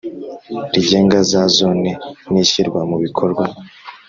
rigenga 0.73 1.17
za 1.31 1.43
Zone 1.57 1.89
n 2.31 2.33
ishyirwa 2.43 2.79
mu 2.89 2.97
bikorwa 3.03 3.45